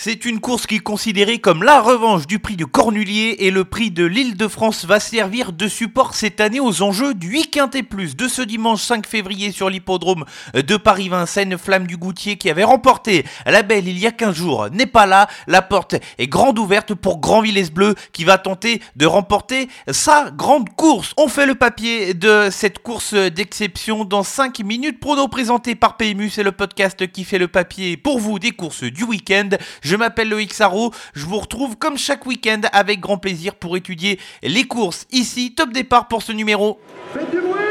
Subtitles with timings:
[0.00, 3.64] C'est une course qui est considérée comme la revanche du prix de Cornulier et le
[3.64, 7.50] prix de l'île de France va servir de support cette année aux enjeux du 8
[7.50, 10.24] Quintet Plus de ce dimanche 5 février sur l'hippodrome
[10.54, 11.58] de Paris-Vincennes.
[11.58, 15.04] Flamme du Goutier qui avait remporté la belle il y a 15 jours n'est pas
[15.04, 15.26] là.
[15.48, 20.30] La porte est grande ouverte pour Grand Villesse Bleu qui va tenter de remporter sa
[20.30, 21.12] grande course.
[21.16, 25.00] On fait le papier de cette course d'exception dans 5 minutes.
[25.00, 28.84] Prono présenté par PMU, c'est le podcast qui fait le papier pour vous des courses
[28.84, 29.48] du week-end.
[29.88, 34.20] Je m'appelle Loïc Sarro, je vous retrouve comme chaque week-end avec grand plaisir pour étudier
[34.42, 35.06] les courses.
[35.12, 36.78] Ici, top départ pour ce numéro.
[37.14, 37.62] Faites du bruit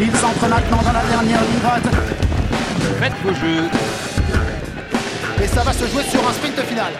[0.00, 1.82] Il s'entre maintenant dans la dernière ligne droite.
[2.98, 3.68] Faites vos jeux.
[5.44, 6.94] Et ça va se jouer sur un sprint final.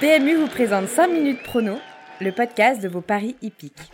[0.00, 1.78] PMU vous présente 5 minutes prono,
[2.18, 3.90] le podcast de vos paris hippiques.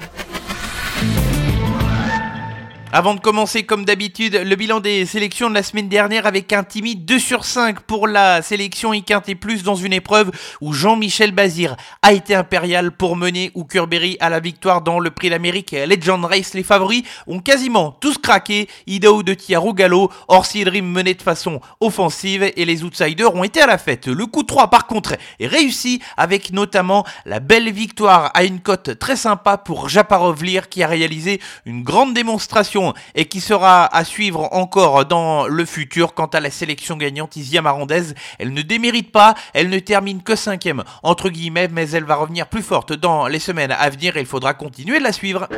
[2.95, 6.63] Avant de commencer, comme d'habitude, le bilan des sélections de la semaine dernière avec un
[6.63, 9.03] timide 2 sur 5 pour la sélection et
[9.35, 14.41] Plus dans une épreuve où Jean-Michel Bazir a été impérial pour mener Hookerberry à la
[14.41, 16.53] victoire dans le prix d'Amérique Legend Race.
[16.53, 18.69] Les favoris ont quasiment tous craqué.
[18.87, 23.63] Idaho de Thiaro Gallo, Orsi Dream menait de façon offensive et les outsiders ont été
[23.63, 24.07] à la fête.
[24.07, 28.99] Le coup 3 par contre est réussi avec notamment la belle victoire à une cote
[28.99, 32.82] très sympa pour Japarov Lear qui a réalisé une grande démonstration
[33.15, 36.15] et qui sera à suivre encore dans le futur.
[36.15, 40.37] Quant à la sélection gagnante, Isia Marondaise, elle ne démérite pas, elle ne termine que
[40.37, 44.21] cinquième entre guillemets, mais elle va revenir plus forte dans les semaines à venir et
[44.21, 45.49] il faudra continuer de la suivre.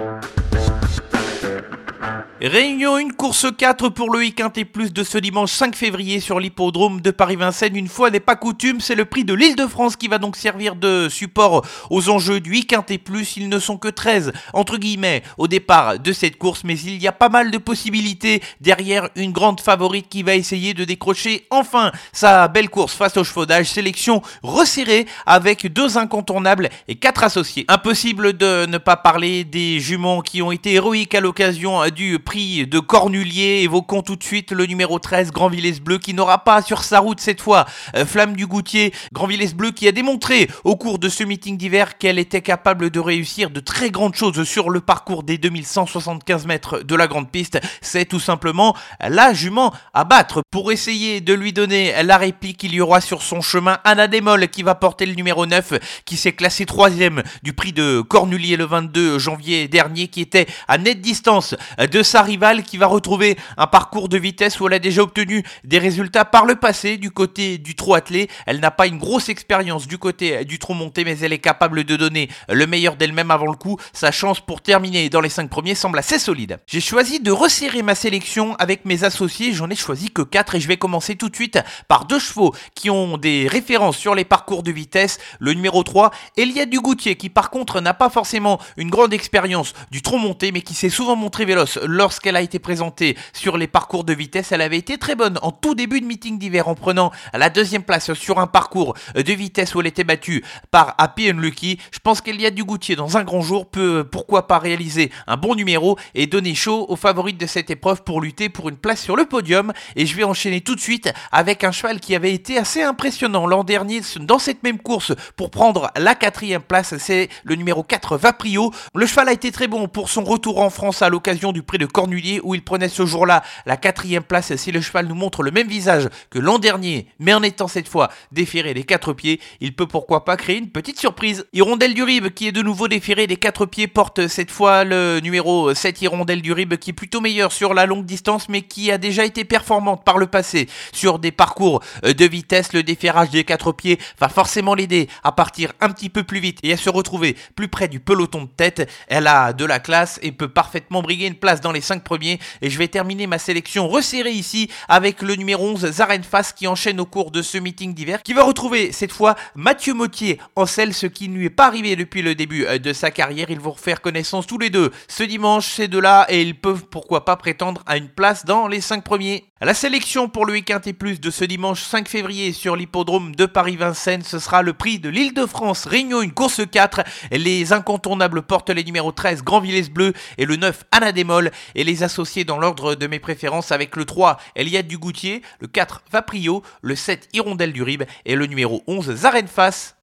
[2.40, 7.00] Réunion une course 4 pour le week plus de ce dimanche 5 février sur l'hippodrome
[7.00, 7.76] de Paris-Vincennes.
[7.76, 10.34] Une fois n'est pas coutume, c'est le prix de l'île de France qui va donc
[10.34, 13.36] servir de support aux enjeux du week plus.
[13.36, 17.06] Ils ne sont que 13 entre guillemets au départ de cette course, mais il y
[17.06, 21.92] a pas mal de possibilités derrière une grande favorite qui va essayer de décrocher enfin
[22.12, 23.70] sa belle course face au chevaudage.
[23.70, 27.64] Sélection resserrée avec deux incontournables et quatre associés.
[27.68, 32.66] Impossible de ne pas parler des juments qui ont été héroïques à l'occasion du prix
[32.66, 33.60] de Cornulier.
[33.62, 36.98] Évoquons tout de suite le numéro 13, Grand Villesse Bleu, qui n'aura pas sur sa
[36.98, 38.92] route cette fois euh, Flamme du Goutier.
[39.12, 42.90] Grand Villesse Bleu qui a démontré au cours de ce meeting d'hiver qu'elle était capable
[42.90, 47.30] de réussir de très grandes choses sur le parcours des 2175 mètres de la grande
[47.30, 47.60] piste.
[47.82, 50.42] C'est tout simplement la jument à battre.
[50.50, 54.48] Pour essayer de lui donner la réplique, il y aura sur son chemin Anna Démol
[54.48, 55.74] qui va porter le numéro 9,
[56.04, 60.78] qui s'est classé troisième du prix de Cornulier le 22 janvier dernier, qui était à
[60.78, 64.78] nette distance de sa rivale qui va retrouver un parcours de vitesse où elle a
[64.78, 68.28] déjà obtenu des résultats par le passé du côté du trot attelé.
[68.46, 71.84] Elle n'a pas une grosse expérience du côté du trot monté, mais elle est capable
[71.84, 73.78] de donner le meilleur d'elle-même avant le coup.
[73.92, 76.58] Sa chance pour terminer dans les 5 premiers semble assez solide.
[76.66, 79.52] J'ai choisi de resserrer ma sélection avec mes associés.
[79.52, 81.58] J'en ai choisi que 4 et je vais commencer tout de suite
[81.88, 85.18] par deux chevaux qui ont des références sur les parcours de vitesse.
[85.38, 90.02] Le numéro 3, Elia Dugoutier, qui par contre n'a pas forcément une grande expérience du
[90.02, 94.04] trot monté, mais qui s'est souvent montré véloce lorsqu'elle a été présentée sur les parcours
[94.04, 97.12] de vitesse, elle avait été très bonne en tout début de meeting d'hiver en prenant
[97.32, 101.78] la deuxième place sur un parcours de vitesse où elle était battue par Happy Unlucky.
[101.92, 105.96] Je pense qu'Elia Dugoutier dans un grand jour peut pourquoi pas réaliser un bon numéro
[106.14, 109.24] et donner chaud aux favorites de cette épreuve pour lutter pour une place sur le
[109.24, 109.72] podium.
[109.96, 113.46] Et je vais enchaîner tout de suite avec un cheval qui avait été assez impressionnant
[113.46, 116.98] l'an dernier dans cette même course pour prendre la quatrième place.
[116.98, 118.72] C'est le numéro 4 Vaprio.
[118.94, 121.78] Le cheval a été très bon pour son retour en France à l'occasion du prix
[121.78, 124.54] de Cornulier où il prenait ce jour-là la quatrième place.
[124.56, 127.88] Si le cheval nous montre le même visage que l'an dernier, mais en étant cette
[127.88, 131.46] fois déféré des quatre pieds, il peut pourquoi pas créer une petite surprise.
[131.52, 135.20] Hirondelle du Rib qui est de nouveau déféré des quatre pieds porte cette fois le
[135.20, 138.90] numéro 7 Hirondelle du Rib qui est plutôt meilleur sur la longue distance mais qui
[138.90, 142.72] a déjà été performante par le passé sur des parcours de vitesse.
[142.72, 146.58] Le déferrage des quatre pieds va forcément l'aider à partir un petit peu plus vite
[146.64, 148.90] et à se retrouver plus près du peloton de tête.
[149.06, 152.40] Elle a de la classe et peut parfaitement briguer une place dans les 5 premiers.
[152.62, 157.00] Et je vais terminer ma sélection resserrée ici avec le numéro 11, Zarenfas, qui enchaîne
[157.00, 160.94] au cours de ce meeting d'hiver, qui va retrouver cette fois Mathieu Mottier en selle,
[160.94, 163.50] ce qui ne lui est pas arrivé depuis le début euh, de sa carrière.
[163.50, 167.24] Ils vont refaire connaissance tous les deux ce dimanche, ces deux-là, et ils peuvent pourquoi
[167.24, 169.44] pas prétendre à une place dans les 5 premiers.
[169.60, 173.46] La sélection pour le week-end et plus de ce dimanche 5 février sur l'hippodrome de
[173.46, 177.02] Paris-Vincennes, ce sera le prix de l'île de France, Réunion, une course 4.
[177.32, 182.02] Les incontournables portent les numéros 13, Grand Villesse Bleu, et le 9, Anadémol, et les
[182.02, 186.96] associés dans l'ordre de mes préférences avec le 3, Eliade Dugoutier, le 4, Vaprio, le
[186.96, 189.94] 7, Hirondelle du Rib, et le numéro 11, Zarenfas.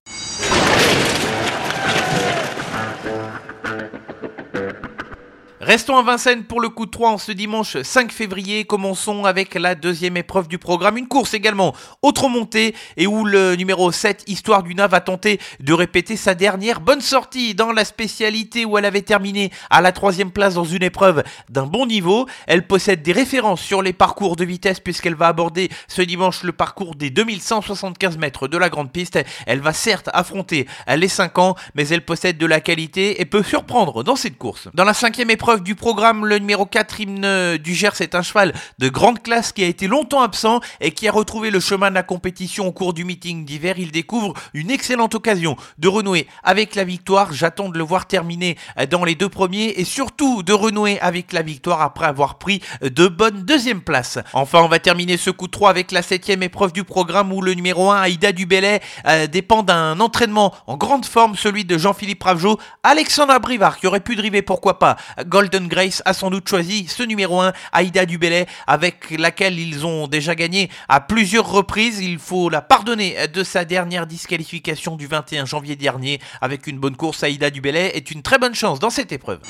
[5.72, 8.66] Restons à Vincennes pour le coup de 3 en ce dimanche 5 février.
[8.66, 10.98] Commençons avec la deuxième épreuve du programme.
[10.98, 15.40] Une course également autre montée et où le numéro 7, Histoire du Na, va tenter
[15.60, 19.92] de répéter sa dernière bonne sortie dans la spécialité où elle avait terminé à la
[19.92, 22.26] troisième place dans une épreuve d'un bon niveau.
[22.46, 26.52] Elle possède des références sur les parcours de vitesse puisqu'elle va aborder ce dimanche le
[26.52, 29.18] parcours des 2175 mètres de la grande piste.
[29.46, 33.42] Elle va certes affronter les 5 ans, mais elle possède de la qualité et peut
[33.42, 34.68] surprendre dans cette course.
[34.74, 38.52] Dans la cinquième épreuve, du programme, le numéro 4 hymne du Gers est un cheval
[38.78, 41.94] de grande classe qui a été longtemps absent et qui a retrouvé le chemin de
[41.94, 43.74] la compétition au cours du meeting d'hiver.
[43.78, 47.32] Il découvre une excellente occasion de renouer avec la victoire.
[47.32, 48.56] J'attends de le voir terminer
[48.90, 53.08] dans les deux premiers et surtout de renouer avec la victoire après avoir pris de
[53.08, 54.18] bonnes deuxième places.
[54.32, 57.40] Enfin, on va terminer ce coup de 3 avec la septième épreuve du programme où
[57.40, 62.22] le numéro 1, Aïda Dubélé, euh, dépend d'un entraînement en grande forme, celui de Jean-Philippe
[62.22, 62.58] Ravjo.
[62.82, 64.96] Alexandre Brivard, qui aurait pu driver, pourquoi pas,
[65.42, 70.06] Golden Grace a sans doute choisi ce numéro 1, Aïda Dubélé, avec laquelle ils ont
[70.06, 71.98] déjà gagné à plusieurs reprises.
[71.98, 76.20] Il faut la pardonner de sa dernière disqualification du 21 janvier dernier.
[76.40, 79.40] Avec une bonne course, Aïda Dubélé est une très bonne chance dans cette épreuve.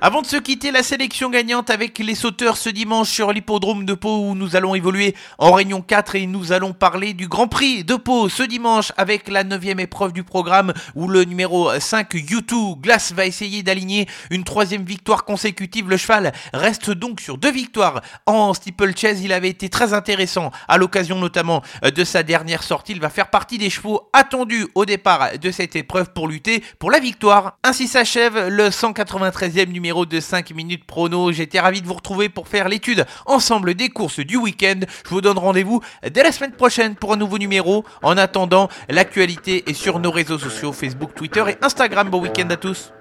[0.00, 3.94] Avant de se quitter, la sélection gagnante avec les sauteurs ce dimanche sur l'hippodrome de
[3.94, 7.82] Pau où nous allons évoluer en Réunion 4 et nous allons parler du Grand Prix
[7.82, 12.80] de Pau ce dimanche avec la neuvième épreuve du programme où le numéro 5 U2
[12.80, 15.90] Glass va essayer d'aligner une troisième victoire consécutive.
[15.90, 19.20] Le cheval reste donc sur deux victoires en steeplechase.
[19.22, 22.92] Il avait été très intéressant à l'occasion notamment de sa dernière sortie.
[22.92, 26.92] Il va faire partie des chevaux attendus au départ de cette épreuve pour lutter pour
[26.92, 27.58] la victoire.
[27.64, 31.32] Ainsi s'achève le 193e numéro de 5 minutes prono.
[31.32, 34.80] J'étais ravi de vous retrouver pour faire l'étude ensemble des courses du week-end.
[35.06, 35.80] Je vous donne rendez-vous
[36.12, 37.86] dès la semaine prochaine pour un nouveau numéro.
[38.02, 42.10] En attendant, l'actualité est sur nos réseaux sociaux Facebook, Twitter et Instagram.
[42.10, 42.92] Bon week-end à tous.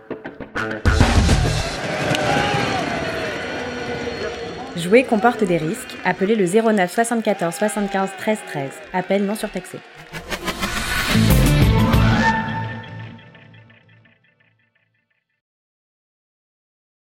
[4.78, 5.98] Jouer comporte des risques.
[6.06, 8.72] Appelez le 09 74 75 13 13.
[8.94, 9.80] Appel non surtaxé.